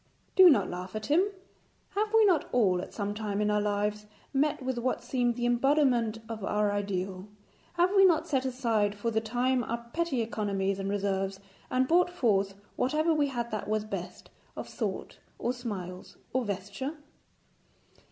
Do 0.35 0.49
not 0.49 0.67
laugh 0.67 0.95
at 0.95 1.05
him. 1.05 1.25
Have 1.89 2.11
we 2.11 2.25
not 2.25 2.49
all 2.51 2.81
at 2.81 2.91
some 2.91 3.13
time 3.13 3.39
in 3.39 3.51
our 3.51 3.61
lives 3.61 4.07
met 4.33 4.59
with 4.63 4.79
what 4.79 5.03
seemed 5.03 5.35
the 5.35 5.45
embodiment 5.45 6.17
of 6.27 6.43
our 6.43 6.71
ideal; 6.71 7.27
have 7.73 7.91
we 7.95 8.03
not 8.03 8.25
set 8.27 8.43
aside 8.43 8.95
for 8.95 9.11
the 9.11 9.21
time 9.21 9.63
our 9.63 9.85
petty 9.93 10.21
economies 10.23 10.79
and 10.79 10.89
reserves, 10.89 11.39
and 11.69 11.87
brought 11.87 12.09
forth 12.09 12.55
whatever 12.77 13.13
we 13.13 13.27
had 13.27 13.51
that 13.51 13.67
was 13.67 13.85
best, 13.85 14.31
of 14.57 14.67
thought, 14.67 15.19
or 15.37 15.53
smiles, 15.53 16.17
or 16.33 16.45
vesture? 16.45 16.95